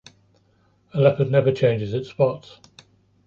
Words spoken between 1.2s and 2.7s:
never changes its spots.